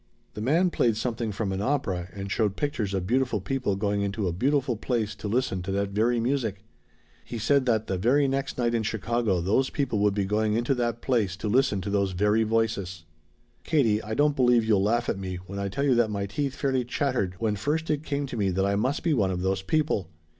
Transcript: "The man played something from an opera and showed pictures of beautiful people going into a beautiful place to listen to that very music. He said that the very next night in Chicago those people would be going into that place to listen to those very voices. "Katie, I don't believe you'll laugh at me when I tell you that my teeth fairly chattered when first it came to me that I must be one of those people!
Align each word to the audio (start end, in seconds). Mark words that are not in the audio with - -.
"The 0.33 0.41
man 0.41 0.71
played 0.71 0.97
something 0.97 1.31
from 1.31 1.51
an 1.51 1.61
opera 1.61 2.09
and 2.11 2.31
showed 2.31 2.55
pictures 2.55 2.95
of 2.95 3.05
beautiful 3.05 3.39
people 3.39 3.75
going 3.75 4.01
into 4.01 4.27
a 4.27 4.33
beautiful 4.33 4.75
place 4.75 5.13
to 5.13 5.27
listen 5.27 5.61
to 5.61 5.71
that 5.73 5.89
very 5.89 6.19
music. 6.19 6.63
He 7.23 7.37
said 7.37 7.67
that 7.67 7.85
the 7.85 7.99
very 7.99 8.27
next 8.27 8.57
night 8.57 8.73
in 8.73 8.81
Chicago 8.81 9.41
those 9.41 9.69
people 9.69 9.99
would 9.99 10.15
be 10.15 10.25
going 10.25 10.55
into 10.55 10.73
that 10.73 11.01
place 11.03 11.35
to 11.37 11.47
listen 11.47 11.81
to 11.81 11.91
those 11.91 12.13
very 12.13 12.41
voices. 12.41 13.05
"Katie, 13.63 14.01
I 14.01 14.15
don't 14.15 14.35
believe 14.35 14.65
you'll 14.65 14.81
laugh 14.81 15.07
at 15.07 15.19
me 15.19 15.35
when 15.35 15.59
I 15.59 15.69
tell 15.69 15.83
you 15.83 15.93
that 15.93 16.09
my 16.09 16.25
teeth 16.25 16.55
fairly 16.55 16.83
chattered 16.83 17.35
when 17.37 17.55
first 17.55 17.91
it 17.91 18.03
came 18.03 18.25
to 18.25 18.37
me 18.37 18.49
that 18.49 18.65
I 18.65 18.75
must 18.75 19.03
be 19.03 19.13
one 19.13 19.29
of 19.29 19.43
those 19.43 19.61
people! 19.61 20.09